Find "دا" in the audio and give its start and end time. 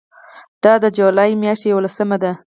0.63-0.73